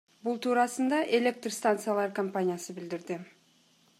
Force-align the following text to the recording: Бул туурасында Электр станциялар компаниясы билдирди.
Бул 0.27 0.37
туурасында 0.45 1.01
Электр 1.17 1.53
станциялар 1.57 2.15
компаниясы 2.21 2.77
билдирди. 2.79 3.19